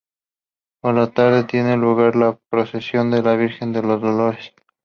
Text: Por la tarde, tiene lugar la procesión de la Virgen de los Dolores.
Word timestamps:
Por 0.81 0.95
la 0.95 1.11
tarde, 1.11 1.43
tiene 1.43 1.77
lugar 1.77 2.15
la 2.15 2.39
procesión 2.49 3.11
de 3.11 3.21
la 3.21 3.35
Virgen 3.35 3.71
de 3.71 3.83
los 3.83 4.01
Dolores. 4.01 4.51